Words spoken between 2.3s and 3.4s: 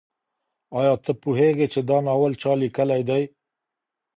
چا لیکلی دی؟